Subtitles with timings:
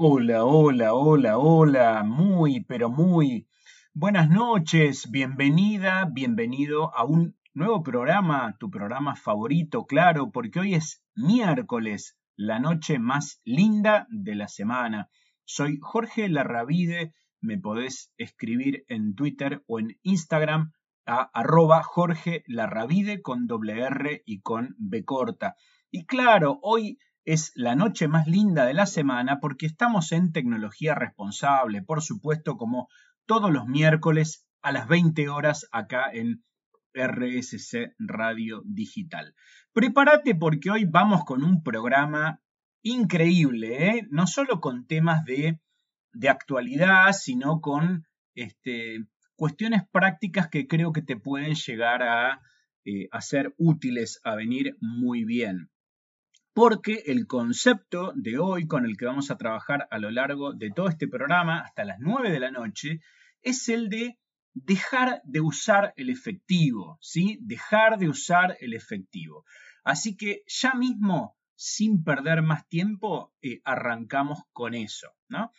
[0.00, 3.48] Hola, hola, hola, hola, muy, pero muy
[3.92, 11.02] buenas noches, bienvenida, bienvenido a un nuevo programa, tu programa favorito, claro, porque hoy es
[11.16, 15.10] miércoles, la noche más linda de la semana.
[15.44, 20.74] Soy Jorge Larravide, me podés escribir en Twitter o en Instagram
[21.06, 25.56] a arroba Jorge Larravide con doble R y con B corta.
[25.90, 30.94] Y claro, hoy es la noche más linda de la semana porque estamos en tecnología
[30.94, 32.88] responsable, por supuesto, como
[33.26, 36.42] todos los miércoles a las 20 horas acá en
[36.94, 39.34] RSC Radio Digital.
[39.74, 42.40] Prepárate porque hoy vamos con un programa
[42.80, 44.06] increíble, ¿eh?
[44.10, 45.60] no solo con temas de,
[46.14, 48.06] de actualidad, sino con
[48.36, 49.04] este,
[49.36, 52.40] cuestiones prácticas que creo que te pueden llegar a,
[52.86, 55.68] eh, a ser útiles, a venir muy bien
[56.58, 60.72] porque el concepto de hoy con el que vamos a trabajar a lo largo de
[60.72, 63.00] todo este programa hasta las 9 de la noche
[63.42, 64.18] es el de
[64.54, 67.38] dejar de usar el efectivo, ¿sí?
[67.42, 69.44] Dejar de usar el efectivo.
[69.84, 75.52] Así que ya mismo, sin perder más tiempo, eh, arrancamos con eso, ¿no?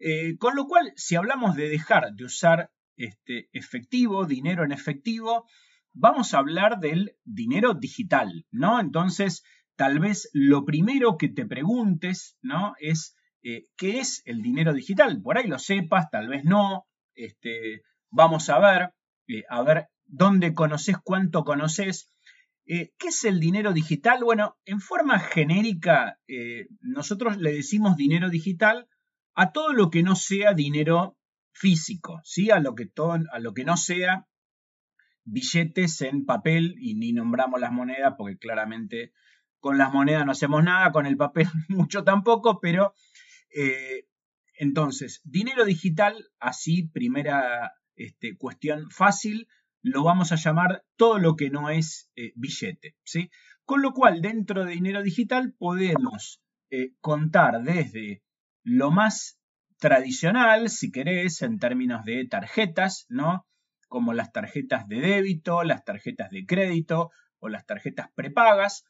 [0.00, 5.46] Eh, con lo cual, si hablamos de dejar de usar este efectivo, dinero en efectivo,
[5.92, 8.80] vamos a hablar del dinero digital, ¿no?
[8.80, 9.44] Entonces,
[9.76, 12.74] tal vez lo primero que te preguntes, ¿no?
[12.78, 15.20] Es eh, qué es el dinero digital.
[15.22, 16.86] Por ahí lo sepas, tal vez no.
[17.14, 18.94] Este, vamos a ver,
[19.28, 22.10] eh, a ver dónde conoces, cuánto conoces.
[22.66, 24.22] Eh, ¿Qué es el dinero digital?
[24.22, 26.18] Bueno, en forma genérica,
[26.80, 28.88] nosotros le decimos dinero digital
[29.34, 31.18] a todo lo que no sea dinero
[31.52, 32.50] físico, ¿sí?
[32.50, 34.26] A lo que, todo, a lo que no sea
[35.24, 39.12] billetes en papel y ni nombramos las monedas porque claramente
[39.62, 42.94] con las monedas no hacemos nada, con el papel mucho tampoco, pero
[43.54, 44.08] eh,
[44.58, 49.46] entonces, dinero digital, así, primera este, cuestión fácil,
[49.80, 53.30] lo vamos a llamar todo lo que no es eh, billete, ¿sí?
[53.64, 58.24] Con lo cual, dentro de dinero digital podemos eh, contar desde
[58.64, 59.38] lo más
[59.78, 63.46] tradicional, si querés, en términos de tarjetas, ¿no?
[63.86, 68.84] Como las tarjetas de débito, las tarjetas de crédito o las tarjetas prepagas,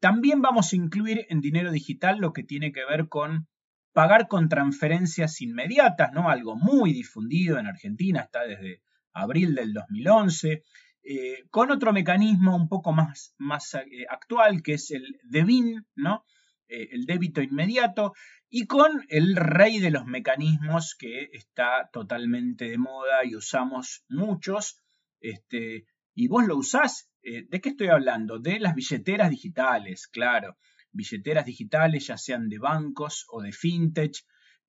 [0.00, 3.48] también vamos a incluir en dinero digital lo que tiene que ver con
[3.92, 6.30] pagar con transferencias inmediatas, ¿no?
[6.30, 8.80] Algo muy difundido en Argentina, está desde
[9.12, 10.62] abril del 2011,
[11.02, 13.34] eh, con otro mecanismo un poco más,
[13.74, 16.24] eh, actual, que es el DEBIN, ¿no?
[16.68, 18.12] Eh, el débito inmediato,
[18.50, 24.80] y con el rey de los mecanismos que está totalmente de moda y usamos muchos,
[25.20, 25.86] este,
[26.18, 28.38] y vos lo usás eh, ¿De qué estoy hablando?
[28.38, 30.56] De las billeteras digitales, claro.
[30.90, 34.14] Billeteras digitales, ya sean de bancos o de fintech.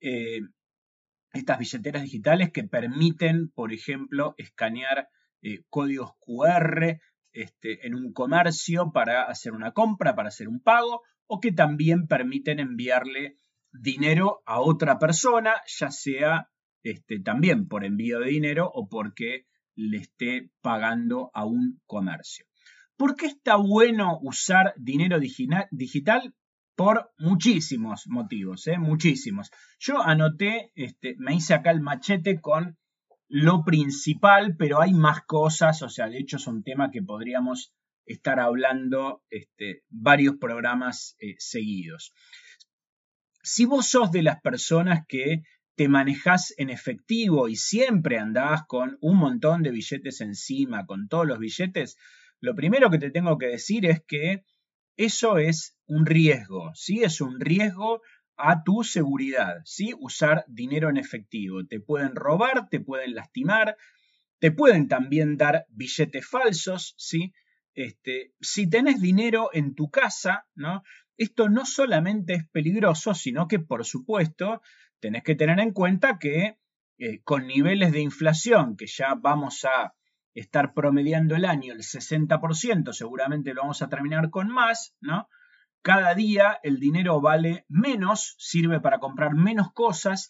[0.01, 0.41] Eh,
[1.31, 5.09] estas billeteras digitales que permiten, por ejemplo, escanear
[5.41, 6.99] eh, códigos QR
[7.31, 12.07] este, en un comercio para hacer una compra, para hacer un pago, o que también
[12.07, 13.37] permiten enviarle
[13.71, 16.49] dinero a otra persona, ya sea
[16.83, 19.45] este, también por envío de dinero o porque
[19.79, 22.45] le esté pagando a un comercio.
[22.97, 26.35] ¿Por qué está bueno usar dinero digital?
[26.75, 28.77] Por muchísimos motivos, ¿eh?
[28.77, 29.49] muchísimos.
[29.79, 32.77] Yo anoté, este, me hice acá el machete con
[33.29, 37.73] lo principal, pero hay más cosas, o sea, de hecho es un tema que podríamos
[38.05, 42.13] estar hablando este, varios programas eh, seguidos.
[43.43, 45.43] Si vos sos de las personas que
[45.79, 51.25] te manejas en efectivo y siempre andás con un montón de billetes encima, con todos
[51.25, 51.97] los billetes,
[52.41, 54.43] lo primero que te tengo que decir es que
[54.97, 57.03] eso es un riesgo, ¿sí?
[57.03, 58.01] Es un riesgo
[58.35, 59.93] a tu seguridad, ¿sí?
[59.97, 61.65] Usar dinero en efectivo.
[61.65, 63.77] Te pueden robar, te pueden lastimar,
[64.39, 67.31] te pueden también dar billetes falsos, ¿sí?
[67.73, 70.83] Este, si tenés dinero en tu casa, ¿no?
[71.15, 74.61] Esto no solamente es peligroso, sino que, por supuesto,
[74.99, 76.57] tenés que tener en cuenta que
[76.97, 79.93] eh, con niveles de inflación que ya vamos a
[80.33, 85.27] estar promediando el año el 60%, seguramente lo vamos a terminar con más, ¿no?
[85.81, 90.29] Cada día el dinero vale menos, sirve para comprar menos cosas,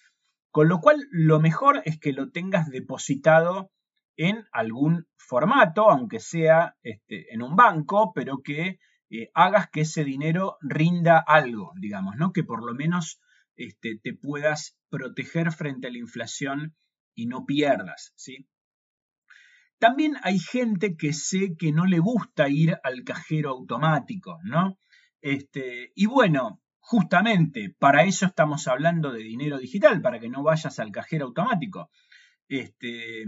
[0.52, 3.72] con lo cual lo mejor es que lo tengas depositado
[4.16, 8.80] en algún formato, aunque sea este, en un banco, pero que
[9.10, 12.32] eh, hagas que ese dinero rinda algo, digamos, ¿no?
[12.32, 13.20] Que por lo menos
[13.60, 16.76] este, te puedas proteger frente a la inflación
[17.14, 18.48] y no pierdas, ¿sí?
[19.80, 24.80] También hay gente que sé que no le gusta ir al cajero automático, ¿no?
[25.22, 30.80] Este, y bueno, justamente para eso estamos hablando de dinero digital, para que no vayas
[30.80, 31.90] al cajero automático.
[32.48, 33.26] Este,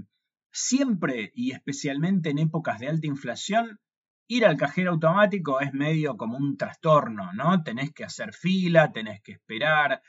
[0.51, 3.79] siempre y especialmente en épocas de alta inflación,
[4.27, 7.63] ir al cajero automático es medio como un trastorno, ¿no?
[7.63, 10.01] Tenés que hacer fila, tenés que esperar.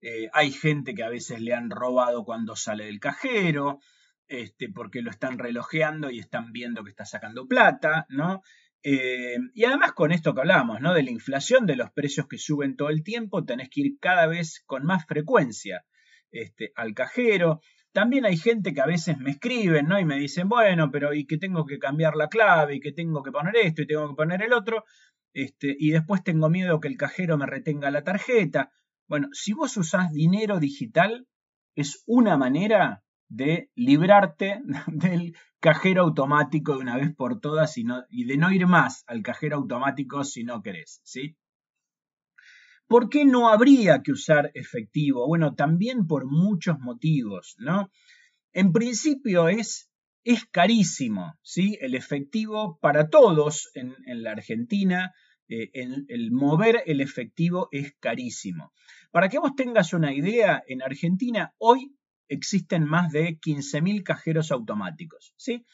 [0.00, 3.80] Eh, hay gente que a veces le han robado cuando sale del cajero,
[4.28, 8.42] este, porque lo están relojeando y están viendo que está sacando plata, ¿no?
[8.82, 10.94] Eh, y además con esto que hablamos, ¿no?
[10.94, 14.26] De la inflación, de los precios que suben todo el tiempo, tenés que ir cada
[14.26, 15.84] vez con más frecuencia
[16.30, 17.60] este, al cajero.
[17.92, 19.98] También hay gente que a veces me escriben, ¿no?
[19.98, 23.22] Y me dicen, bueno, pero y que tengo que cambiar la clave, y que tengo
[23.22, 24.84] que poner esto, y tengo que poner el otro,
[25.32, 28.70] este, y después tengo miedo que el cajero me retenga la tarjeta.
[29.08, 31.26] Bueno, si vos usás dinero digital,
[31.74, 37.84] es una manera de librarte del cajero automático de una vez por todas y,
[38.24, 41.36] de no ir más al cajero automático si no querés, ¿sí?
[42.88, 45.26] ¿Por qué no habría que usar efectivo?
[45.26, 47.90] Bueno, también por muchos motivos, ¿no?
[48.52, 49.90] En principio es,
[50.22, 51.76] es carísimo, ¿sí?
[51.80, 55.12] El efectivo para todos en, la Argentina,
[55.48, 58.72] eh, el, mover el efectivo es carísimo.
[59.16, 61.96] Para que vos tengas una idea, en Argentina hoy
[62.28, 65.64] existen más de 15.000 cajeros automáticos, ¿sí?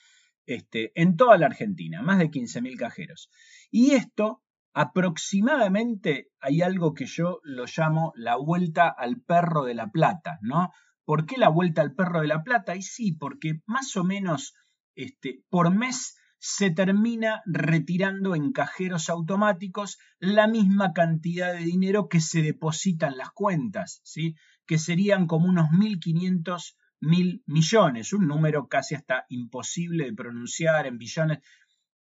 [0.47, 3.31] Este, en toda la Argentina, más de 15.000 cajeros.
[3.69, 9.91] Y esto aproximadamente hay algo que yo lo llamo la vuelta al perro de la
[9.91, 10.71] plata, ¿no?
[11.05, 12.77] ¿Por qué la vuelta al perro de la plata?
[12.77, 14.55] Y sí, porque más o menos
[14.95, 22.19] este, por mes se termina retirando en cajeros automáticos la misma cantidad de dinero que
[22.19, 24.35] se deposita en las cuentas, ¿sí?
[24.67, 30.99] que serían como unos 1.500 mil millones, un número casi hasta imposible de pronunciar en
[30.99, 31.39] billones,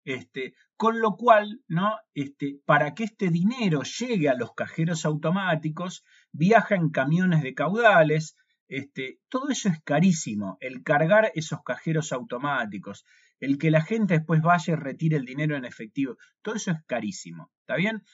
[0.04, 1.96] este, con lo cual, ¿no?
[2.12, 6.02] Este, para que este dinero llegue a los cajeros automáticos,
[6.32, 8.34] viaja en camiones de caudales,
[8.66, 13.04] este, todo eso es carísimo, el cargar esos cajeros automáticos,
[13.42, 16.78] el que la gente después vaya y retire el dinero en efectivo, todo eso es
[16.86, 18.04] carísimo, ¿está bien?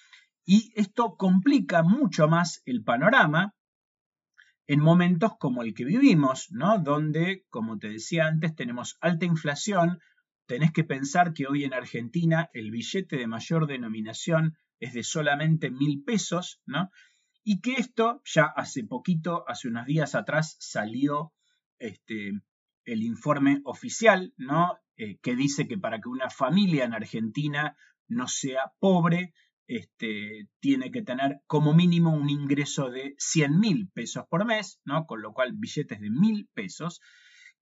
[0.46, 3.54] Y esto complica mucho más el panorama
[4.66, 6.78] en momentos como el que vivimos, ¿no?
[6.78, 9.98] Donde, como te decía antes, tenemos alta inflación,
[10.46, 15.70] tenés que pensar que hoy en Argentina el billete de mayor denominación es de solamente
[15.70, 16.90] mil pesos, ¿no?
[17.44, 21.34] Y que esto ya hace poquito, hace unos días atrás, salió
[21.78, 22.32] este,
[22.86, 24.78] el informe oficial, ¿no?
[25.00, 27.76] Eh, que dice que para que una familia en Argentina
[28.08, 29.32] no sea pobre,
[29.68, 35.06] este, tiene que tener como mínimo un ingreso de 100 mil pesos por mes, ¿no?
[35.06, 37.00] Con lo cual billetes de mil pesos.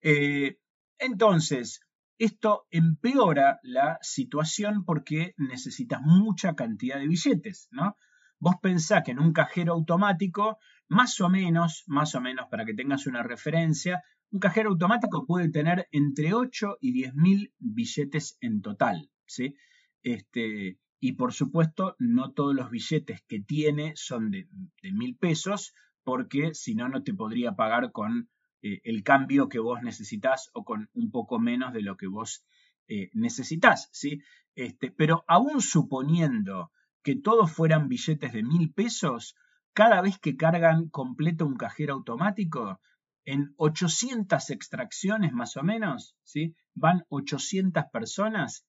[0.01, 0.57] Eh,
[0.97, 1.81] entonces,
[2.17, 7.97] esto empeora la situación porque necesitas mucha cantidad de billetes, ¿no?
[8.39, 10.57] Vos pensás que en un cajero automático,
[10.89, 15.49] más o menos, más o menos para que tengas una referencia, un cajero automático puede
[15.49, 19.55] tener entre 8 y 10 mil billetes en total, ¿sí?
[20.03, 24.47] Este, y por supuesto, no todos los billetes que tiene son de
[24.91, 25.73] mil pesos,
[26.03, 28.29] porque si no, no te podría pagar con
[28.61, 32.45] eh, el cambio que vos necesitas o con un poco menos de lo que vos
[32.87, 34.21] eh, necesitas, ¿sí?
[34.55, 36.71] Este, pero aún suponiendo
[37.03, 39.35] que todos fueran billetes de mil pesos,
[39.77, 42.81] cada vez que cargan completo un cajero automático,
[43.25, 46.55] en 800 extracciones más o menos, ¿sí?
[46.73, 48.65] Van 800 personas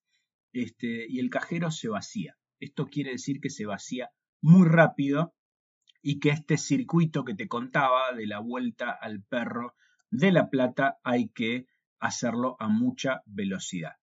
[0.53, 2.37] este, y el cajero se vacía.
[2.59, 5.33] Esto quiere decir que se vacía muy rápido
[6.03, 9.73] y que este circuito que te contaba de la vuelta al perro
[10.11, 11.65] de la plata hay que
[11.99, 13.95] hacerlo a mucha velocidad.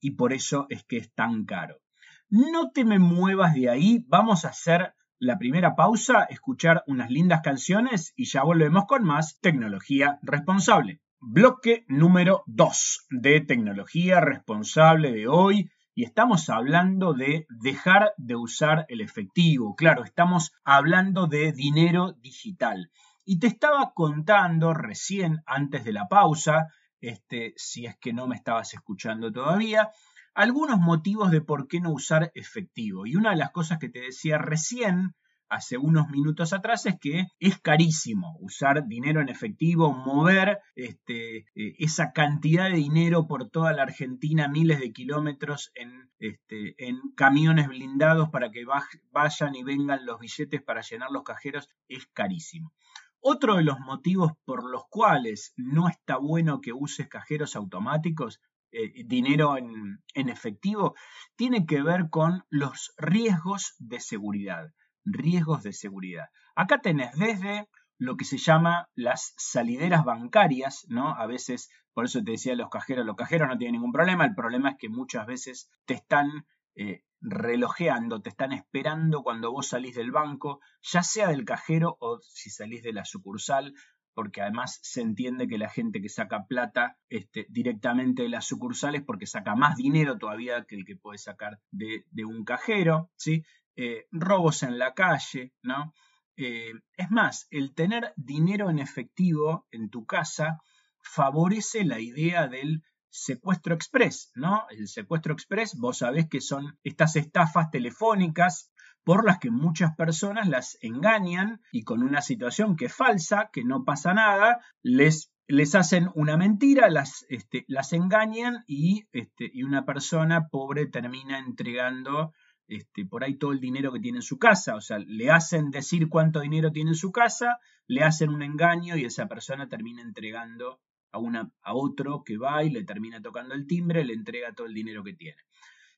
[0.00, 1.80] Y por eso es que es tan caro.
[2.28, 7.42] No te me muevas de ahí, vamos a hacer la primera pausa, escuchar unas lindas
[7.42, 11.00] canciones y ya volvemos con más tecnología responsable.
[11.20, 18.84] Bloque número 2 de tecnología responsable de hoy y estamos hablando de dejar de usar
[18.88, 19.76] el efectivo.
[19.76, 22.90] Claro, estamos hablando de dinero digital.
[23.24, 26.66] Y te estaba contando recién, antes de la pausa,
[27.00, 29.92] este, si es que no me estabas escuchando todavía,
[30.34, 33.06] algunos motivos de por qué no usar efectivo.
[33.06, 35.14] Y una de las cosas que te decía recién
[35.52, 41.74] hace unos minutos atrás es que es carísimo usar dinero en efectivo, mover este, eh,
[41.78, 47.68] esa cantidad de dinero por toda la Argentina, miles de kilómetros en, este, en camiones
[47.68, 48.64] blindados para que
[49.10, 52.72] vayan y vengan los billetes para llenar los cajeros, es carísimo.
[53.20, 58.40] Otro de los motivos por los cuales no está bueno que uses cajeros automáticos,
[58.72, 60.94] eh, dinero en efectivo,
[61.36, 64.72] tiene que ver con los riesgos de seguridad.
[65.04, 66.28] riesgos de seguridad.
[66.54, 71.10] Acá tenés desde lo que se llama las salideras bancarias, ¿no?
[71.14, 74.34] A veces, por eso te decía los cajeros, los cajeros no tienen ningún problema, el
[74.34, 79.94] problema es que muchas veces te están eh, relojeando, te están esperando cuando vos salís
[79.94, 83.72] del banco, ya sea del cajero o si salís de la sucursal,
[84.14, 89.02] porque además se entiende que la gente que saca plata este, directamente de las sucursales
[89.02, 93.44] porque saca más dinero todavía que el que puede sacar de, un cajero, ¿sí?
[93.76, 95.94] Eh, robos en la calle, ¿no?
[96.36, 100.58] Eh, es más, el tener dinero en efectivo en tu casa
[101.02, 104.64] favorece la idea del secuestro express, ¿no?
[104.70, 108.71] El secuestro express, vos sabés que son estas estafas telefónicas
[109.04, 113.64] por las que muchas personas las engañan y con una situación que es falsa, que
[113.64, 119.64] no pasa nada, les, les hacen una mentira, las, este, las engañan y, este, y
[119.64, 122.32] una persona pobre termina entregando
[122.68, 125.70] este, por ahí todo el dinero que tiene en su casa, o sea, le hacen
[125.70, 130.00] decir cuánto dinero tiene en su casa, le hacen un engaño y esa persona termina
[130.00, 130.80] entregando
[131.10, 134.66] a, una, a otro que va y le termina tocando el timbre, le entrega todo
[134.66, 135.36] el dinero que tiene.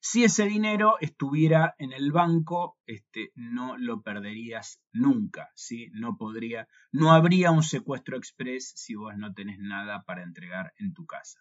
[0.07, 5.89] Si ese dinero estuviera en el banco, este, no lo perderías nunca, ¿sí?
[5.95, 10.93] No podría, no habría un secuestro express si vos no tenés nada para entregar en
[10.93, 11.41] tu casa.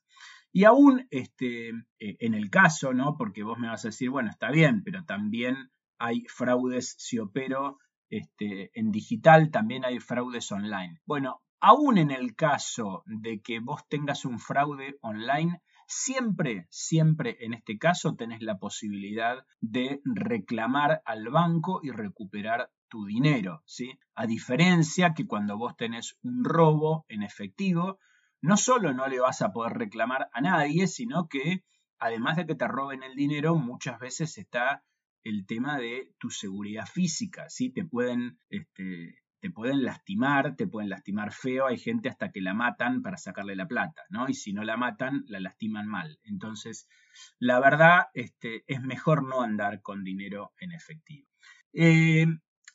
[0.53, 3.17] Y aún este, eh, en el caso, ¿no?
[3.17, 7.79] Porque vos me vas a decir, bueno, está bien, pero también hay fraudes si opero
[8.09, 11.01] este, en digital, también hay fraudes online.
[11.05, 15.61] Bueno, aún en el caso de que vos tengas un fraude online,
[15.95, 23.05] Siempre, siempre en este caso tenés la posibilidad de reclamar al banco y recuperar tu
[23.05, 23.97] dinero, ¿sí?
[24.15, 27.99] A diferencia que cuando vos tenés un robo en efectivo,
[28.41, 31.63] no solo no le vas a poder reclamar a nadie, sino que
[31.99, 34.83] además de que te roben el dinero, muchas veces está
[35.23, 37.71] el tema de tu seguridad física, ¿sí?
[37.71, 42.53] Te pueden este, te pueden lastimar, te pueden lastimar feo, hay gente hasta que la
[42.53, 44.29] matan para sacarle la plata, ¿no?
[44.29, 46.17] Y si no la matan, la lastiman mal.
[46.23, 46.87] Entonces,
[47.39, 51.27] la verdad, este, es mejor no andar con dinero en efectivo.
[51.73, 52.25] Eh,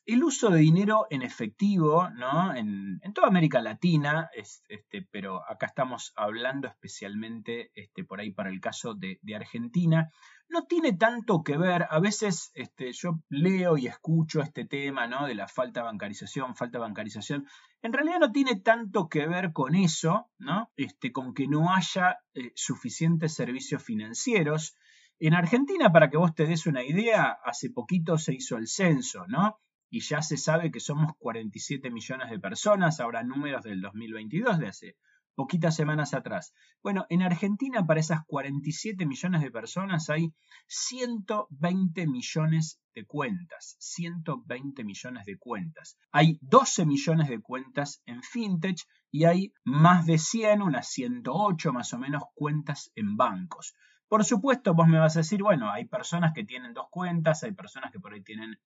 [0.09, 2.55] el uso de dinero en efectivo, ¿no?
[2.55, 8.59] En, toda América Latina, este, pero acá estamos hablando especialmente este, por ahí para el
[8.59, 10.09] caso de, Argentina,
[10.49, 15.27] no tiene tanto que ver, a veces este, yo leo y escucho este tema, ¿no?
[15.27, 17.47] De la falta de bancarización, falta de bancarización.
[17.83, 20.73] En realidad no tiene tanto que ver con eso, ¿no?
[20.77, 24.75] Este, con que no haya eh, suficientes servicios financieros.
[25.19, 29.27] En Argentina, para que vos te des una idea, hace poquito se hizo el censo,
[29.27, 29.59] ¿no?
[29.91, 34.69] Y ya se sabe que somos 47 millones de personas, ahora números del 2022 de
[34.69, 34.97] hace
[35.39, 36.53] poquitas semanas atrás.
[36.83, 40.35] Bueno, en Argentina para esas 47 millones de personas hay
[40.67, 45.97] 120 millones de cuentas, 120 millones de cuentas.
[46.11, 48.81] Hay 12 millones de cuentas en fintech
[49.13, 53.77] y hay más de 100, unas 108 más o menos cuentas en bancos.
[54.09, 57.53] Por supuesto, vos me vas a decir, bueno, hay personas que tienen dos cuentas, hay
[57.53, 58.59] personas que por ahí tienen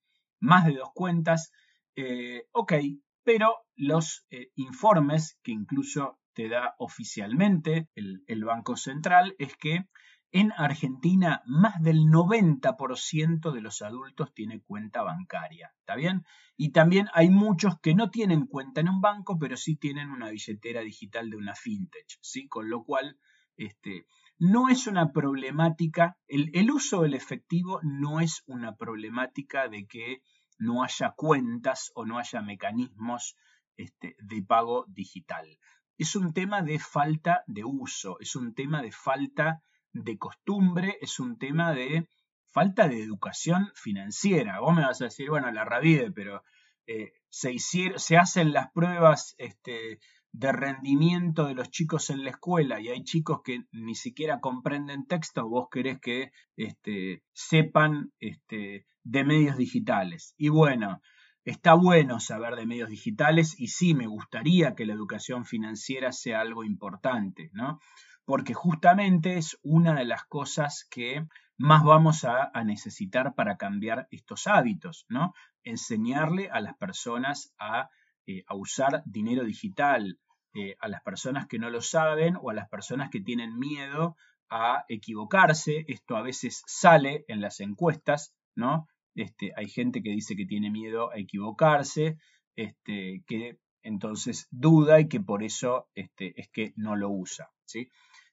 [0.43, 1.53] más de dos cuentas.
[1.95, 2.75] Eh, ok,
[3.23, 9.87] pero los eh, informes que incluso te da oficialmente el, Banco Central es que
[10.33, 16.25] en Argentina más del 90% de los adultos tiene cuenta bancaria, ¿está bien?
[16.57, 20.31] Y también hay muchos que no tienen cuenta en un banco, pero sí tienen una
[20.31, 22.49] billetera digital de una fintech, ¿sí?
[22.49, 23.19] Con lo cual,
[23.57, 24.07] este,
[24.39, 30.23] no es una problemática, el uso del efectivo no es una problemática de que
[30.63, 33.37] no haya cuentas o no haya mecanismos
[33.77, 35.59] este, de pago digital.
[35.99, 41.19] Es un tema de falta de uso, es un tema de falta de costumbre, es
[41.19, 42.09] un tema de
[42.47, 44.61] falta de educación financiera.
[44.61, 46.45] Vos me vas a decir, bueno, la Ravide, pero
[46.87, 49.99] eh, se, se, hacen las pruebas este,
[50.31, 55.07] de rendimiento de los chicos en la escuela y hay chicos que ni siquiera comprenden
[55.07, 60.35] texto, vos querés que este, sepan este, de medios digitales.
[60.37, 61.01] Y bueno,
[61.45, 66.41] está bueno saber de medios digitales y sí me gustaría que la educación financiera sea
[66.41, 67.81] algo importante, ¿no?
[68.25, 71.27] Porque justamente es una de las cosas que
[71.59, 75.35] más vamos a, necesitar para cambiar estos hábitos, ¿no?
[75.65, 77.91] Enseñarle a las personas a,
[78.27, 80.19] eh, usar dinero digital,
[80.55, 84.17] eh, a las personas que no lo saben o a las personas que tienen miedo
[84.51, 85.85] a equivocarse.
[85.89, 88.89] Esto a veces sale en las encuestas, ¿no?
[89.15, 92.19] Este, hay gente que dice que tiene miedo a equivocarse,
[92.57, 97.51] este, que entonces duda y que por eso este, es que no lo usa.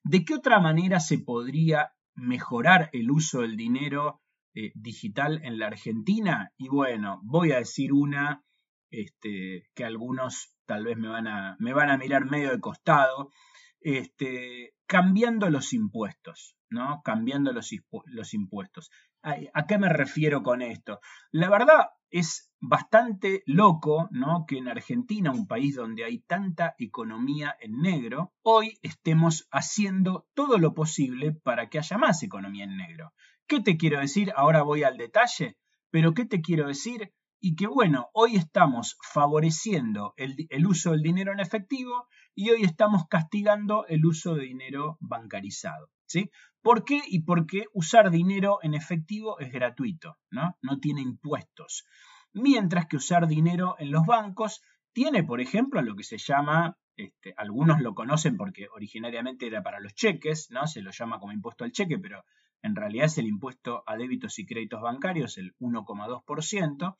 [0.04, 4.22] ¿De qué otra manera se podría mejorar el uso del dinero
[4.54, 6.52] eh, digital en la Argentina?
[6.58, 8.44] Y bueno, voy a decir una
[8.90, 13.32] que algunos tal vez me van a, mirar medio de costado,
[14.88, 17.02] cambiando los impuestos, ¿no?
[17.04, 18.90] Cambiando los impuestos.
[19.22, 21.00] ¿A, qué me refiero con esto?
[21.32, 24.46] La verdad es bastante loco, ¿no?
[24.48, 30.58] Que en Argentina, un país donde hay tanta economía en negro, hoy estemos haciendo todo
[30.58, 33.14] lo posible para que haya más economía en negro.
[33.48, 34.32] ¿Qué te quiero decir?
[34.36, 35.58] Ahora voy al detalle,
[35.92, 37.14] pero ¿qué te quiero decir?
[37.42, 43.04] y que bueno, hoy estamos favoreciendo el, uso del dinero en efectivo y hoy estamos
[43.10, 45.90] castigando el uso de dinero bancarizado.
[46.10, 46.32] ¿Sí?
[46.62, 47.02] ¿Por qué?
[47.08, 50.58] Y porque usar dinero en efectivo es gratuito, ¿no?
[50.62, 51.86] No tiene impuestos.
[52.34, 54.62] Mientras que usar dinero en los bancos
[54.92, 59.80] tiene, por ejemplo, lo que se llama, este, algunos lo conocen porque originariamente era para
[59.80, 60.68] los cheques, ¿no?
[60.68, 62.26] Se lo llama como impuesto al cheque, pero
[62.62, 66.98] en realidad es el impuesto a débitos y créditos bancarios, el 1,2%.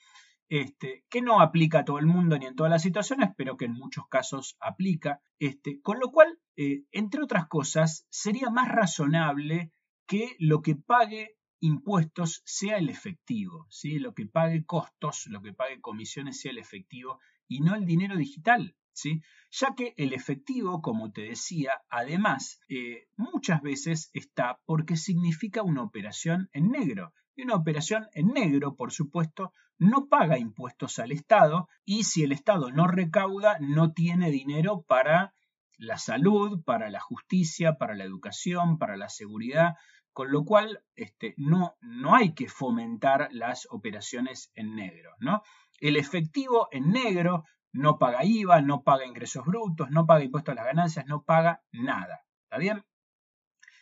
[0.50, 3.66] Este, que no aplica a todo el mundo ni en todas las situaciones, pero que
[3.66, 5.22] en muchos casos aplica.
[5.38, 9.72] Este, con lo cual, eh, entre otras cosas, sería más razonable
[10.08, 14.00] que lo que pague impuestos sea el efectivo, ¿sí?
[14.00, 18.18] lo que pague costos, lo que pague comisiones sea el efectivo y no el dinero
[18.18, 18.76] digital.
[18.94, 19.22] ¿sí?
[19.52, 25.84] Ya que el efectivo, como te decía, además, eh, muchas veces está porque significa una
[25.84, 27.14] operación en negro.
[27.36, 32.32] Y una operación en negro, por supuesto, no paga impuestos al Estado y si el
[32.32, 35.34] Estado no recauda, no tiene dinero para
[35.78, 39.76] la salud, para la justicia, para la educación, para la seguridad,
[40.12, 45.16] con lo cual este, no, no hay que fomentar las operaciones en negro.
[45.20, 45.42] ¿no?
[45.80, 50.56] El efectivo en negro no paga IVA, no paga ingresos brutos, no paga impuestos a
[50.56, 52.26] las ganancias, no paga nada.
[52.44, 52.84] ¿Está bien?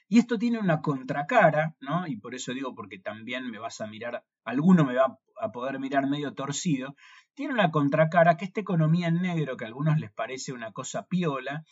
[0.10, 2.08] Y esto tiene una contracara, ¿no?
[2.08, 5.80] Y por eso digo, porque también me vas a mirar, alguno me va a poder
[5.80, 6.96] mirar medio torcido,
[7.34, 11.06] tiene una contracara que esta economía en negro, que a algunos les parece una cosa
[11.08, 11.64] piola,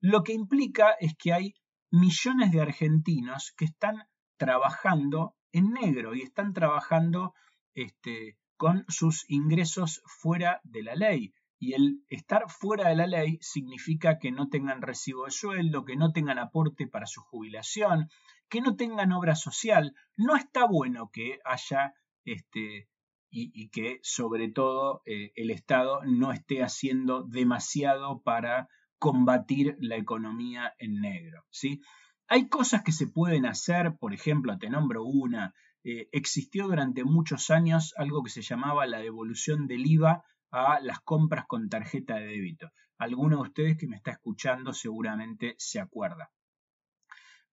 [0.00, 1.54] lo que implica es que hay
[1.90, 4.04] millones de argentinos que están
[4.36, 7.34] trabajando en negro y están trabajando
[7.74, 11.34] este, con sus ingresos fuera de la ley.
[11.62, 15.94] Y el estar fuera de la ley significa que no tengan recibo de sueldo, que
[15.94, 18.10] no tengan aporte para su jubilación,
[18.48, 19.94] que no tengan obra social.
[20.16, 21.94] No está bueno que haya
[22.24, 22.88] este,
[23.30, 30.74] y, que sobre todo eh, el Estado no esté haciendo demasiado para combatir la economía
[30.80, 31.44] en negro.
[31.50, 31.80] ¿sí?
[32.26, 37.50] Hay cosas que se pueden hacer, por ejemplo, te nombro una, eh, existió durante muchos
[37.50, 42.26] años algo que se llamaba la devolución del IVA a las compras con tarjeta de
[42.26, 42.70] débito.
[42.98, 46.30] Alguno de ustedes que me está escuchando seguramente se acuerda.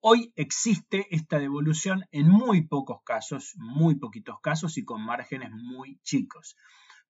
[0.01, 5.99] Hoy existe esta devolución en muy pocos casos, muy poquitos casos y con márgenes muy
[6.03, 6.55] chicos.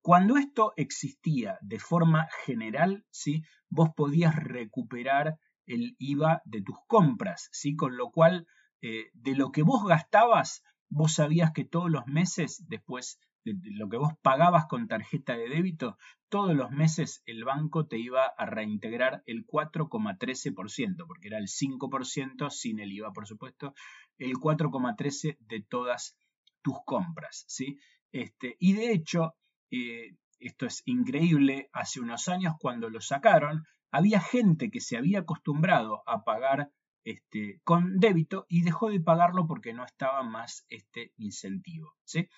[0.02, 3.44] Cuando esto existía de forma general, ¿sí?
[3.68, 7.76] vos podías recuperar el IVA de tus compras, ¿sí?
[7.76, 8.48] con lo cual
[8.82, 13.98] eh, de lo que vos gastabas, vos sabías que todos los meses después lo que
[13.98, 15.98] vos pagabas con tarjeta de débito,
[16.30, 22.50] todos los meses el banco te iba a reintegrar el 4,13%, porque era el 5%
[22.50, 23.74] sin el IVA, por supuesto,
[24.18, 26.18] el 4,13% de todas
[26.62, 27.80] tus compras, ¿sí?
[28.12, 29.36] Este, y de hecho,
[29.72, 35.20] eh, esto es increíble, hace unos años cuando lo sacaron, había gente que se había
[35.20, 36.72] acostumbrado a pagar
[37.04, 41.96] este, con débito y dejó de pagarlo porque no estaba más este incentivo.
[42.04, 42.30] ¿sí?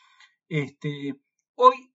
[0.54, 1.16] Este,
[1.56, 1.94] hoy,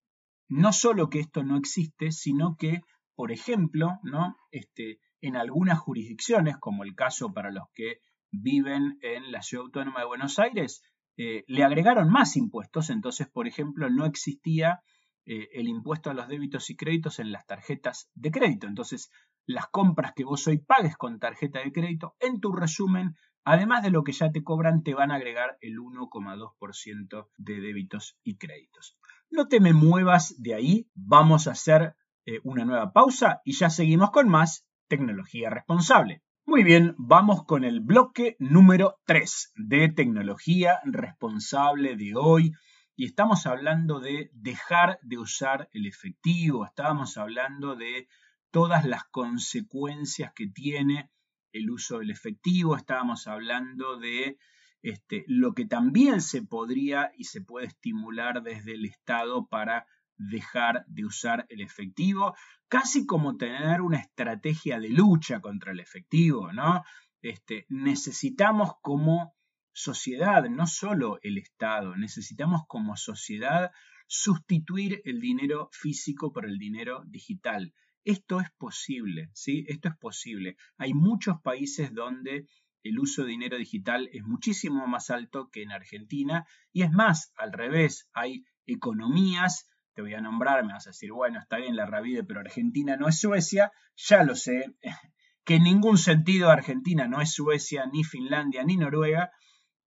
[0.48, 2.80] no solo que esto no existe, sino que,
[3.14, 4.34] por ejemplo, ¿no?
[4.50, 7.98] Este, en algunas jurisdicciones, como el caso para los que
[8.30, 10.82] viven en la Ciudad Autónoma de Buenos Aires,
[11.18, 14.80] eh, le agregaron más impuestos, entonces, por ejemplo, no existía
[15.26, 18.66] eh, el impuesto a los débitos y créditos en las tarjetas de crédito.
[18.66, 19.10] Entonces,
[19.44, 23.16] las compras que vos hoy pagues con tarjeta de crédito, en tu resumen
[23.48, 28.18] Además de lo que ya te cobran, te van a agregar el 1,2% de débitos
[28.24, 28.98] y créditos.
[29.30, 33.70] No te me muevas de ahí, vamos a hacer eh, una nueva pausa y ya
[33.70, 36.24] seguimos con más tecnología responsable.
[36.44, 42.52] Muy bien, vamos con el bloque número 3 de tecnología responsable de hoy.
[42.96, 48.08] Y estamos hablando de dejar de usar el efectivo, estábamos hablando de
[48.50, 51.12] todas las consecuencias que tiene
[51.56, 54.38] el uso del efectivo, estábamos hablando de
[54.82, 60.84] este, lo que también se podría y se puede estimular desde el Estado para dejar
[60.86, 62.34] de usar el efectivo,
[62.68, 66.84] casi como tener una estrategia de lucha contra el efectivo, ¿no?
[67.20, 69.34] Este, necesitamos como
[69.72, 73.72] sociedad, no solo el Estado, necesitamos como sociedad
[74.06, 77.74] sustituir el dinero físico por el dinero digital.
[78.06, 79.64] Esto es posible, ¿sí?
[79.66, 80.56] Esto es posible.
[80.78, 82.46] Hay muchos países donde
[82.84, 87.32] el uso de dinero digital es muchísimo más alto que en Argentina y es más,
[87.36, 91.74] al revés, hay economías, te voy a nombrar, me vas a decir, bueno, está bien
[91.74, 94.76] la Ravide, pero Argentina no es Suecia, ya lo sé,
[95.44, 99.32] que en ningún sentido Argentina no es Suecia, ni Finlandia, ni Noruega,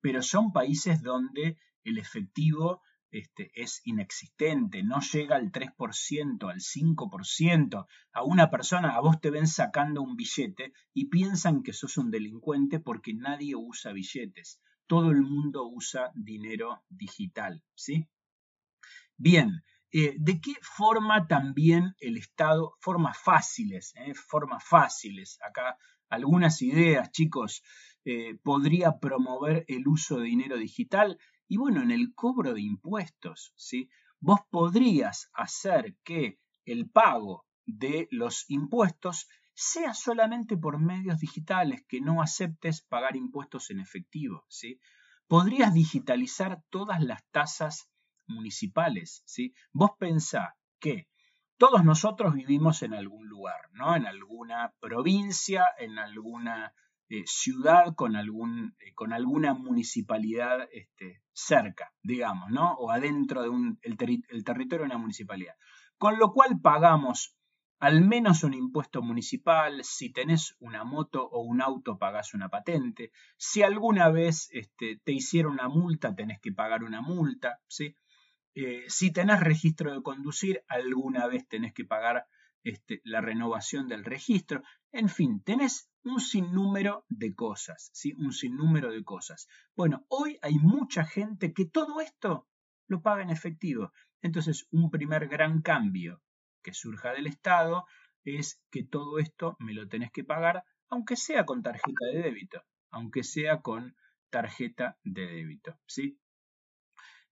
[0.02, 7.88] pero son países donde el efectivo este, es inexistente, no llega al 3%, al 5%.
[8.14, 12.12] A una persona, a vos te ven sacando un billete y piensan que sos un
[12.12, 14.62] delincuente porque nadie usa billetes.
[14.88, 18.08] Todo el mundo usa dinero digital, ¿sí?
[19.18, 25.78] Bien, eh, ¿de qué forma también el Estado, formas fáciles, eh, formas fáciles, acá
[26.10, 27.64] algunas ideas, chicos,
[28.06, 31.18] eh, podría promover el uso de dinero digital?
[31.50, 33.90] Y bueno, en el cobro de impuestos, ¿sí?
[34.20, 42.02] Vos podrías hacer que el pago de los impuestos sea solamente por medios digitales, que
[42.02, 44.80] no aceptes pagar impuestos en efectivo, ¿sí?
[45.28, 47.90] Podrías digitalizar todas las tasas
[48.28, 49.56] municipales, ¿sí?
[49.74, 51.10] Vos pensá que
[51.58, 53.96] todos nosotros vivimos en algún lugar, ¿no?
[53.96, 56.76] En alguna provincia, en alguna
[57.10, 62.74] eh, ciudad con, algún, eh, con alguna municipalidad este, cerca, digamos, ¿no?
[62.74, 65.56] O adentro del de el territorio de una municipalidad.
[65.98, 67.36] Con lo cual pagamos
[67.80, 73.12] al menos un impuesto municipal, si tenés una moto o un auto pagás una patente,
[73.38, 77.60] si alguna vez este, te hicieron una multa tenés que pagar una multa.
[78.54, 82.26] Eh, si tenés registro de conducir, alguna vez tenés que pagar
[82.64, 88.14] este, la renovación del registro, en fin, tenés un sinnúmero de cosas, ¿sí?
[88.18, 89.48] Un sinnúmero de cosas.
[89.76, 92.48] Bueno, hoy hay mucha gente que todo esto
[92.88, 93.92] lo paga en efectivo.
[94.22, 96.22] Entonces, un primer gran cambio
[96.62, 97.86] que surja del Estado
[98.24, 102.64] es que todo esto me lo tenés que pagar, aunque sea con tarjeta de débito,
[102.92, 103.96] aunque sea con
[104.30, 106.20] tarjeta de débito, ¿sí?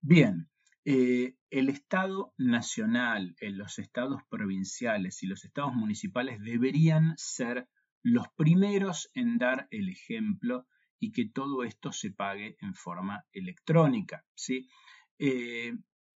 [0.00, 0.48] Bien,
[0.84, 7.68] eh, el Estado nacional, los estados provinciales y los estados municipales deberían ser
[8.12, 10.66] los primeros en dar el ejemplo
[10.98, 14.24] y que todo esto se pague en forma electrónica.
[14.34, 14.68] ¿sí?
[15.18, 15.74] Eh,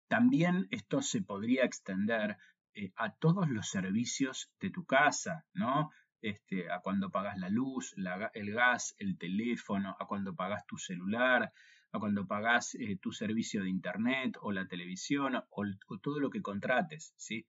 [0.08, 2.38] también esto se podría extender
[2.74, 5.92] eh, a todos los servicios de tu casa, ¿no?
[6.22, 7.96] Este, a cuando pagas la luz,
[8.34, 11.52] el gas, el teléfono, a cuando pagas tu celular,
[11.92, 16.42] a cuando pagas eh, tu servicio de internet o la televisión o, todo lo que
[16.42, 17.48] contrates, ¿sí?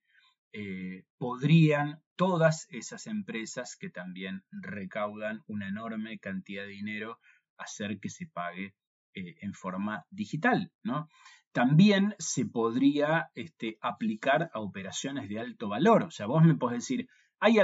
[0.52, 7.18] Eh, podrían todas esas empresas que también recaudan una enorme cantidad de dinero
[7.56, 8.74] hacer que se pague
[9.14, 11.08] eh, en forma digital, ¿no?
[11.52, 16.04] También se podría este, aplicar a operaciones de alto valor.
[16.04, 17.08] O sea, vos me podés decir,
[17.40, 17.56] hay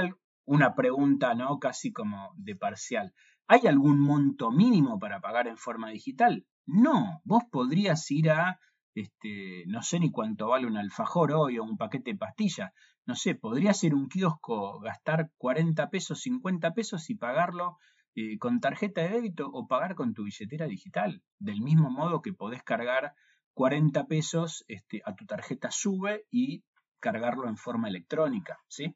[0.45, 1.57] una pregunta, ¿no?
[1.59, 3.13] Casi como de parcial.
[3.47, 6.45] ¿Hay algún monto mínimo para pagar en forma digital?
[6.67, 8.59] No, vos podrías ir a,
[8.95, 12.71] este, no sé ni cuánto vale un alfajor hoy o un paquete de pastillas,
[13.05, 17.77] no sé, podrías ir a un kiosco, gastar 40 pesos, 50 pesos y pagarlo
[18.15, 22.33] eh, con tarjeta de débito o pagar con tu billetera digital, del mismo modo que
[22.33, 23.13] podés cargar
[23.53, 26.63] 40 pesos este, a tu tarjeta SUBE y
[26.99, 28.95] cargarlo en forma electrónica, ¿sí?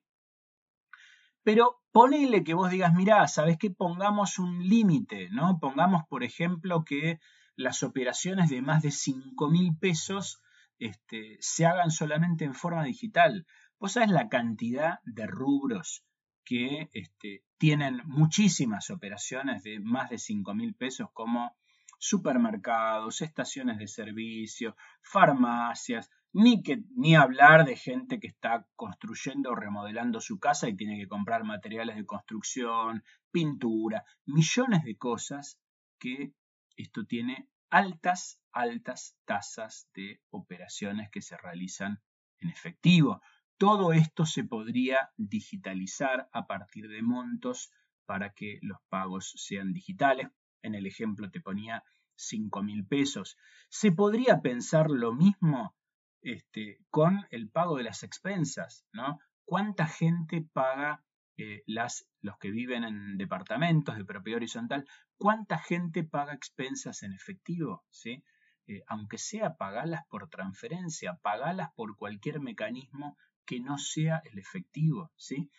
[1.44, 3.70] Pero ponele que vos digas, mirá, ¿sabes qué?
[3.70, 5.60] Pongamos un límite, ¿no?
[5.60, 7.20] Pongamos, por ejemplo, que
[7.56, 10.42] las operaciones de más de 5 mil pesos
[10.80, 13.46] este, se hagan solamente en forma digital.
[13.80, 16.04] Vos sabés la cantidad de rubros
[16.44, 21.56] que este, tienen muchísimas operaciones de más de 5 mil pesos como
[22.00, 29.56] supermercados, estaciones de servicio, farmacias, ni, que, ni hablar de gente que está construyendo o
[29.56, 35.60] remodelando su casa y tiene que comprar materiales de construcción, pintura, millones de cosas
[36.00, 36.34] que
[36.76, 42.02] esto tiene altas, altas tasas de operaciones que se realizan
[42.40, 43.22] en efectivo.
[43.58, 47.72] Todo esto se podría digitalizar a partir de montos
[48.06, 50.28] para que los pagos sean digitales.
[50.62, 51.84] En el ejemplo te ponía
[52.16, 53.38] 5 mil pesos.
[53.70, 55.76] Se podría pensar lo mismo
[56.22, 59.20] este, con el pago de las expensas, ¿no?
[59.46, 61.04] ¿Cuánta gente paga
[61.38, 67.14] eh, las, los que viven en departamentos de propiedad horizontal, ¿cuánta gente paga expensas en
[67.14, 67.84] efectivo?
[67.90, 68.24] ¿sí?
[68.68, 75.12] Eh, aunque sea pagalas por transferencia, pagalas por cualquier mecanismo que no sea el efectivo.
[75.16, 75.50] ¿sí?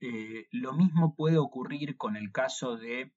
[0.00, 3.12] Eh, lo mismo puede ocurrir con el caso de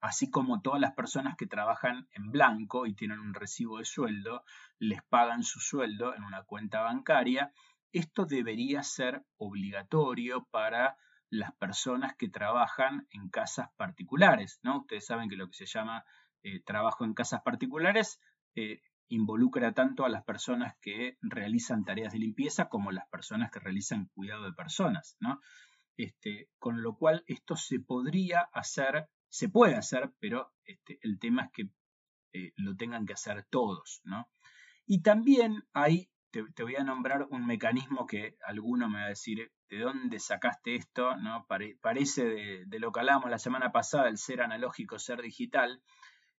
[0.00, 4.44] así como todas las personas que trabajan en blanco y tienen un recibo de sueldo,
[4.78, 7.52] les pagan su sueldo en una cuenta bancaria,
[7.92, 10.96] esto debería ser obligatorio para
[11.30, 14.80] las personas que trabajan en casas particulares, ¿no?
[14.80, 16.04] Ustedes saben que lo que se llama
[16.42, 18.20] eh, trabajo en casas particulares
[18.54, 23.60] eh, involucra tanto a las personas que realizan tareas de limpieza como las personas que
[23.60, 25.40] realizan cuidado de personas, ¿no?
[25.96, 31.46] Este, con lo cual esto se podría hacer, se puede hacer, pero este, el tema
[31.46, 31.70] es que
[32.32, 34.28] eh, lo tengan que hacer todos, ¿no?
[34.86, 39.50] Y también hay, te, voy a nombrar un mecanismo que alguno me va a decir,
[39.68, 41.16] ¿de dónde sacaste esto?
[41.16, 41.46] ¿No?
[41.80, 45.82] parece de, de, lo que hablamos la semana pasada, el ser analógico, ser digital.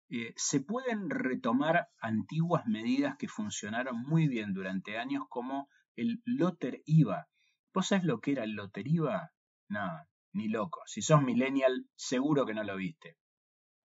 [0.09, 6.81] Eh, se pueden retomar antiguas medidas que funcionaron muy bien durante años como el loter
[6.85, 7.27] IVA.
[7.73, 9.31] ¿Vos sabés lo que era el loter IVA?
[9.67, 10.81] No, ni loco.
[10.85, 13.17] Si sos millennial, seguro que no lo viste.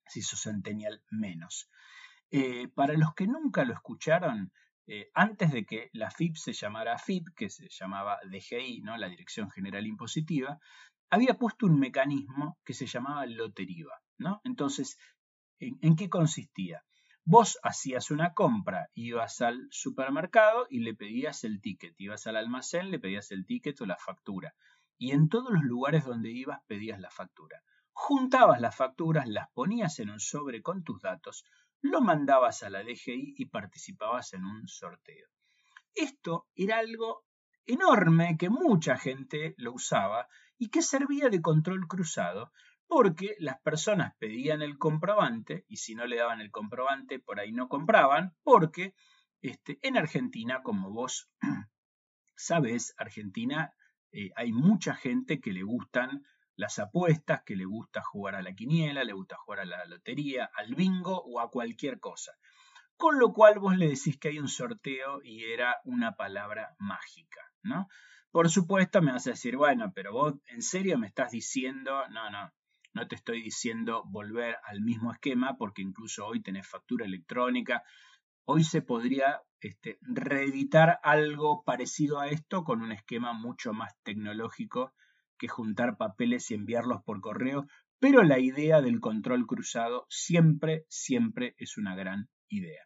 [0.06, 1.68] Si sos centennial, menos.
[2.30, 4.52] Eh, para los que nunca lo escucharon,
[4.86, 9.50] eh, antes de que la FIP se llamara FIP, que se llamaba DGI, la Dirección
[9.50, 10.58] General Impositiva,
[11.10, 14.00] había puesto un mecanismo que se llamaba loteriva.
[14.18, 14.40] ¿no?
[14.44, 14.98] Entonces,
[15.60, 16.84] ¿En, qué consistía?
[17.24, 22.90] Vos hacías una compra, ibas al supermercado y le pedías el ticket, ibas al almacén,
[22.90, 24.54] le pedías el ticket o la factura.
[24.98, 27.62] Y en todos los lugares donde ibas pedías la factura.
[27.92, 31.44] Juntabas las facturas, las ponías en un sobre con tus datos,
[31.84, 35.28] lo mandabas a la DGI y participabas en un sorteo.
[35.94, 37.26] Esto era algo
[37.66, 42.52] enorme que mucha gente lo usaba y que servía de control cruzado
[42.86, 47.52] porque las personas pedían el comprobante y si no le daban el comprobante por ahí
[47.52, 48.94] no compraban, porque
[49.42, 51.28] este, en Argentina, como vos
[52.34, 53.74] sabés, Argentina
[54.10, 56.24] eh, hay mucha gente que le gustan
[56.56, 60.50] las apuestas, que le gusta jugar a la quiniela, le gusta jugar a la lotería,
[60.54, 62.32] al bingo o a cualquier cosa.
[62.96, 67.40] Con lo cual vos le decís que hay un sorteo y era una palabra mágica,
[67.62, 67.88] ¿no?
[68.30, 72.30] Por supuesto me vas a decir, bueno, pero vos en serio me estás diciendo, no,
[72.30, 72.52] no,
[72.92, 77.82] no te estoy diciendo volver al mismo esquema porque incluso hoy tenés factura electrónica.
[78.44, 84.92] Hoy se podría este, reeditar algo parecido a esto con un esquema mucho más tecnológico
[85.38, 87.66] que juntar papeles y enviarlos por correo,
[87.98, 92.82] pero la idea del control cruzado siempre, siempre es una gran idea.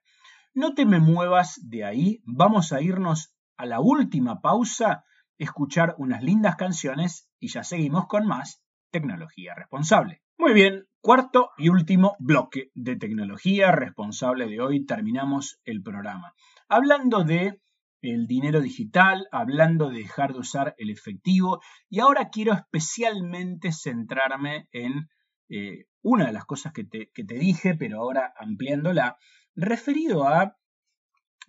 [0.55, 5.05] No te me muevas de ahí, vamos a irnos a la última pausa,
[5.39, 10.23] escuchar unas lindas canciones y ya seguimos con más tecnología responsable.
[10.37, 16.35] Muy bien, cuarto y último bloque de tecnología responsable de hoy terminamos el programa.
[16.69, 17.61] Hablando de
[18.01, 24.69] el dinero digital, hablando de dejar de usar el efectivo y ahora quiero especialmente centrarme
[24.73, 25.09] en
[25.49, 29.17] eh, una de las cosas que te, que te dije, pero ahora ampliándola,
[29.55, 30.57] referido a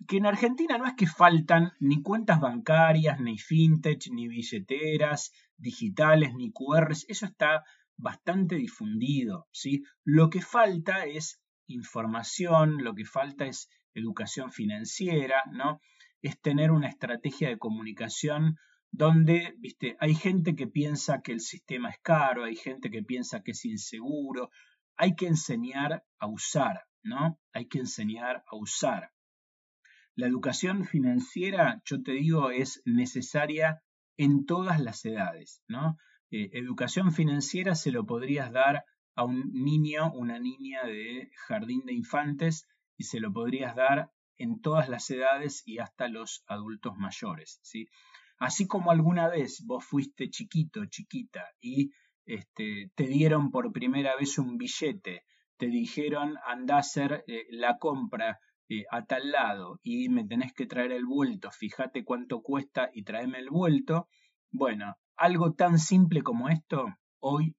[0.08, 6.34] que en Argentina no es que faltan ni cuentas bancarias, ni fintech, ni billeteras digitales,
[6.34, 7.64] ni QRs, eso está
[7.96, 9.82] bastante difundido, ¿sí?
[10.04, 15.80] Lo que falta es información, lo que falta es educación financiera, ¿no?
[16.22, 18.56] Es tener una estrategia de comunicación
[18.92, 23.42] donde, viste, hay gente que piensa que el sistema es caro, hay gente que piensa
[23.42, 24.50] que es inseguro,
[24.96, 27.38] hay que enseñar a usar, ¿no?
[27.52, 29.12] Hay que enseñar a usar.
[30.16, 33.82] La educación financiera, yo te digo, es necesaria
[34.16, 35.96] en todas las edades, ¿no?
[36.30, 41.94] Eh, educación financiera se lo podrías dar a un niño, una niña de jardín de
[41.94, 47.60] infantes y se lo podrías dar en todas las edades y hasta los adultos mayores,
[47.62, 47.88] ¿sí?
[48.38, 51.90] Así como alguna vez vos fuiste chiquito, chiquita y
[52.24, 55.24] este, te dieron por primera vez un billete,
[55.58, 60.54] te dijeron anda a hacer eh, la compra eh, a tal lado y me tenés
[60.54, 64.08] que traer el vuelto, fíjate cuánto cuesta y tráeme el vuelto.
[64.50, 66.86] Bueno, algo tan simple como esto
[67.18, 67.54] hoy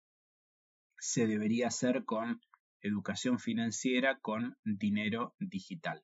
[0.98, 2.42] se debería hacer con
[2.82, 6.02] educación financiera, con dinero digital.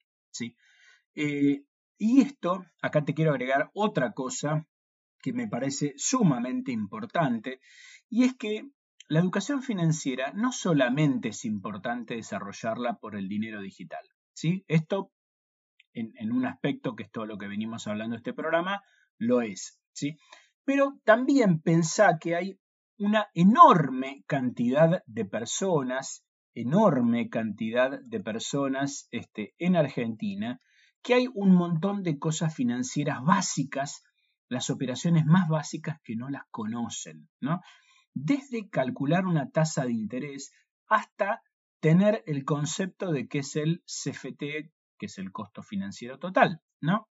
[1.16, 1.64] Eh,
[1.98, 4.68] y esto, acá te quiero agregar otra cosa
[5.22, 7.60] que me parece sumamente importante,
[8.10, 8.70] y es que
[9.10, 14.06] la educación financiera no solamente es importante desarrollarla por el dinero digital.
[14.34, 14.66] ¿sí?
[14.68, 15.12] Esto,
[15.94, 18.84] en, un aspecto que es todo lo que venimos hablando en este programa,
[19.18, 19.80] lo es.
[19.94, 20.18] ¿sí?
[20.66, 22.60] Pero también pensá que hay
[22.98, 26.26] una enorme cantidad de personas,
[26.60, 30.60] enorme cantidad de personas este, en Argentina,
[31.04, 34.04] que hay un montón de cosas financieras básicas,
[34.50, 37.62] las operaciones más básicas que no las conocen, ¿no?
[38.14, 40.52] Desde calcular una tasa de interés
[40.88, 41.44] hasta
[41.80, 47.08] tener el concepto de qué es el CFT, que es el costo financiero total, ¿no?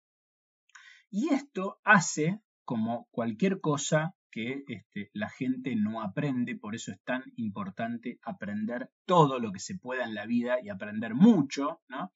[1.12, 7.02] Y esto hace, como cualquier cosa que este, la gente no aprende, por eso es
[7.06, 12.12] tan importante aprender todo lo que se pueda en la vida y aprender mucho, ¿no?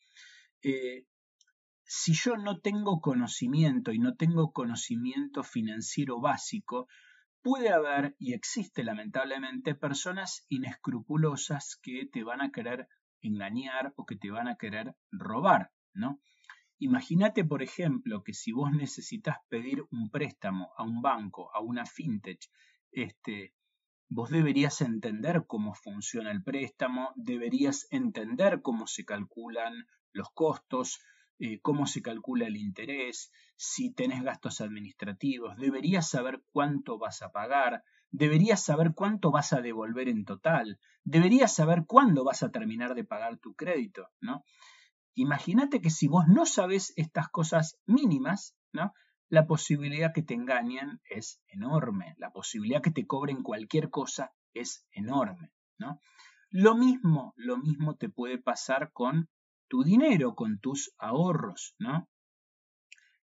[0.61, 1.05] Eh,
[1.85, 6.89] si yo no tengo conocimiento y no tengo conocimiento financiero básico,
[7.41, 12.89] puede haber y existe lamentablemente personas inescrupulosas que te van a querer
[13.21, 16.19] engañar o que te van a querer robar, ¿no?
[16.79, 21.85] Imagínate, por ejemplo, que si vos necesitas pedir un préstamo a un banco, a una
[21.85, 22.39] fintech,
[22.91, 23.53] este,
[24.07, 30.99] vos deberías entender cómo funciona el préstamo, deberías entender cómo se calculan los costos,
[31.37, 37.31] eh, cómo se calcula el interés, si tenés gastos administrativos, deberías saber cuánto vas a
[37.31, 42.95] pagar, deberías saber cuánto vas a devolver en total, deberías saber cuándo vas a terminar
[42.95, 44.43] de pagar tu crédito, ¿no?
[45.21, 48.93] Imagínate que si vos no sabes estas cosas mínimas, ¿no?
[49.27, 54.85] La posibilidad que te engañen es enorme, la posibilidad que te cobren cualquier cosa es
[54.91, 55.99] enorme, ¿no?
[56.49, 59.29] Lo mismo, lo mismo te puede pasar con
[59.67, 62.09] tu dinero, con tus ahorros, ¿no?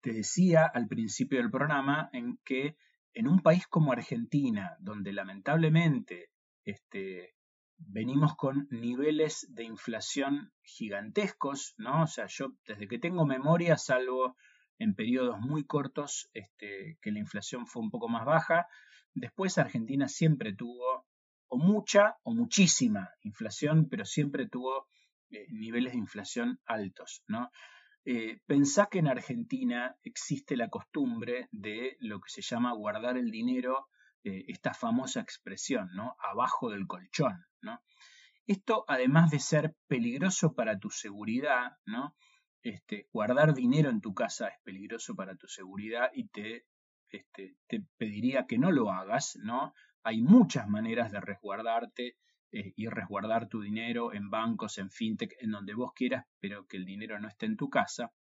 [0.01, 2.77] Te decía al principio del programa en que
[3.13, 6.29] en un país como Argentina, donde lamentablemente
[6.63, 7.33] este,
[7.79, 12.03] venimos con niveles de inflación gigantescos, ¿no?
[12.03, 14.35] O sea, yo desde que tengo memoria, salvo
[14.77, 18.67] en periodos muy cortos, este, que la inflación fue un poco más baja,
[19.13, 21.05] después Argentina siempre tuvo
[21.47, 24.87] o mucha o muchísima inflación, pero siempre tuvo
[25.31, 27.51] eh, niveles de inflación altos, ¿no?
[28.05, 33.29] Eh, pensá que en Argentina existe la costumbre de lo que se llama guardar el
[33.29, 33.87] dinero
[34.23, 36.15] eh, esta famosa expresión, ¿no?
[36.19, 37.45] Abajo del colchón,
[38.45, 42.15] Esto, además de ser peligroso para tu seguridad, ¿no?
[42.63, 46.65] Este, guardar dinero en tu casa es peligroso para tu seguridad y te,
[47.09, 49.73] este, te pediría que no lo hagas, ¿no?
[50.03, 52.17] Hay muchas maneras de resguardarte
[52.51, 56.77] eh, y resguardar tu dinero en bancos, en fintech, en donde vos quieras, pero que
[56.77, 58.11] el dinero no esté en tu casa.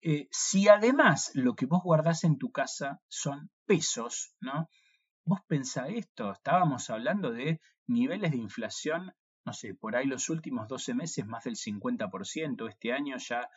[0.00, 4.68] Eh, si además lo que vos guardás en tu casa son pesos, ¿no?
[5.26, 9.14] Vos pensá esto, estábamos hablando de niveles de inflación,
[9.46, 13.48] no sé, por ahí los últimos 12 meses más del 50%, este año ya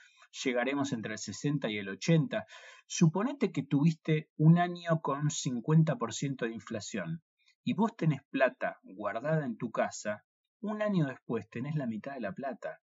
[0.43, 2.45] llegaremos entre el 60 y el 80.
[2.85, 7.21] Suponete que tuviste un año con 50% de inflación
[7.65, 10.23] y vos tenés plata guardada en tu casa,
[10.61, 12.79] un año después tenés la mitad de la plata.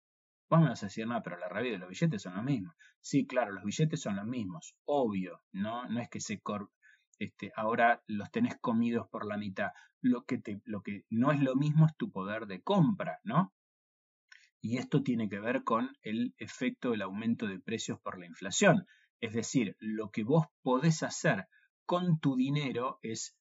[0.50, 2.76] Vos vas a decir, no, pero la rabia de los billetes son los mismos.
[3.00, 5.88] Sí, claro, los billetes son los mismos, obvio, ¿no?
[5.88, 6.42] No es que se
[7.20, 9.72] este, ahora los tenés comidos por la mitad.
[10.02, 13.54] Lo que, te, lo que no es lo mismo es tu poder de compra, ¿no?
[14.62, 18.86] Y esto tiene que ver con el efecto del aumento de precios por la inflación.
[19.20, 21.48] Es decir, lo que vos podés hacer
[21.86, 23.36] con tu dinero es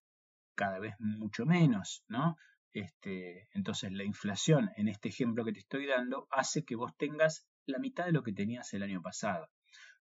[0.55, 2.37] cada vez mucho menos, ¿no?
[2.73, 7.47] Este, entonces la inflación en este ejemplo que te estoy dando hace que vos tengas
[7.67, 9.49] la mitad de lo que tenías el año pasado.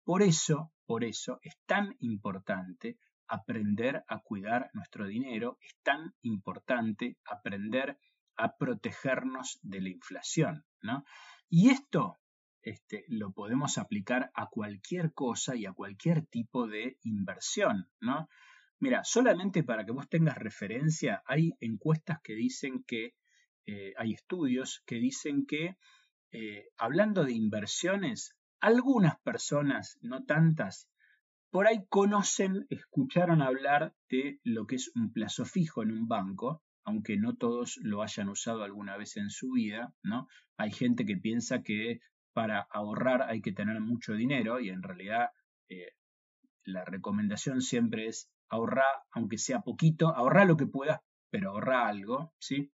[0.04, 7.18] Por eso, por eso es tan importante aprender a cuidar nuestro dinero, es tan importante
[7.24, 7.98] aprender
[8.36, 11.04] a protegernos de la inflación, ¿no?
[11.48, 12.18] Y esto
[12.62, 18.28] este, lo podemos aplicar a cualquier cosa y a cualquier tipo de inversión, ¿no?
[18.78, 23.14] Mira, solamente para que vos tengas referencia, hay encuestas que dicen que,
[23.66, 25.76] eh, hay estudios que dicen que,
[26.32, 30.88] eh, hablando de inversiones, algunas personas, no tantas,
[31.52, 36.62] por ahí conocen, escucharon hablar de lo que es un plazo fijo en un banco,
[36.82, 40.28] aunque no todos lo hayan usado alguna vez en su vida, ¿no?
[40.56, 42.00] Hay gente que piensa que
[42.32, 45.28] para ahorrar hay que tener mucho dinero y en realidad
[45.68, 45.92] eh,
[46.64, 52.32] la recomendación siempre es ahorrar, aunque sea poquito, ahorrar lo que puedas, pero ahorrar algo,
[52.38, 52.72] ¿sí?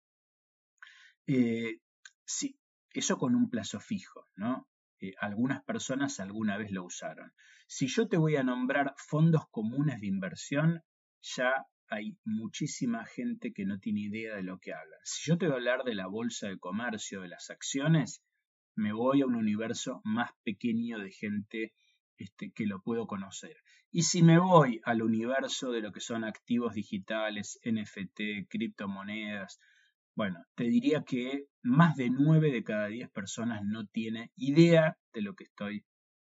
[1.27, 1.81] Eh,
[2.25, 2.57] sí,
[2.93, 4.69] eso con un plazo fijo, ¿no?
[5.01, 7.33] Eh, algunas personas alguna vez lo usaron.
[7.67, 10.83] Si yo te voy a nombrar fondos comunes de inversión,
[11.23, 14.97] ya hay muchísima gente que no tiene idea de lo que habla.
[15.05, 18.23] Si yo te voy a hablar de la bolsa de comercio, de las acciones,
[18.75, 21.73] me voy a un universo más pequeño de gente
[22.17, 23.57] este, que lo puedo conocer.
[23.91, 29.59] Y si me voy al universo de lo que son activos digitales, NFT, criptomonedas,
[30.19, 35.23] bueno, te diría que más de 9 de cada 10 personas no tiene idea de
[35.23, 35.85] lo que estoy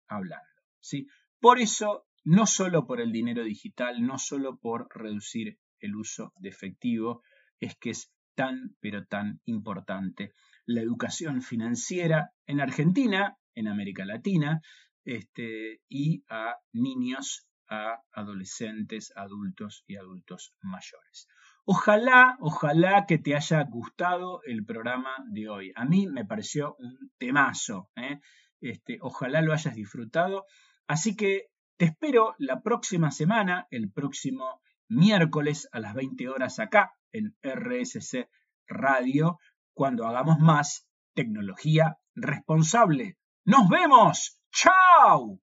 [0.07, 0.47] hablando.
[0.79, 1.07] ¿sí?
[1.41, 6.47] Por eso, no solo por el dinero digital, no solo por reducir el uso de
[6.47, 7.21] efectivo,
[7.59, 10.31] es que es tan, pero tan importante.
[10.65, 14.61] La educación financiera en Argentina, en América Latina,
[15.03, 21.27] este, y a niños, a adolescentes, adultos y adultos mayores.
[21.65, 25.71] Ojalá, ojalá que te haya gustado el programa de hoy.
[25.75, 27.89] A mí me pareció un temazo.
[27.95, 28.19] ¿eh?
[28.59, 30.45] Este, ojalá lo hayas disfrutado.
[30.87, 31.47] Así que
[31.77, 38.27] te espero la próxima semana, el próximo miércoles a las 20 horas acá en RSC
[38.67, 39.39] Radio,
[39.73, 43.17] cuando hagamos más tecnología responsable.
[43.45, 44.41] ¡Nos vemos!
[44.51, 45.39] ¡Chao!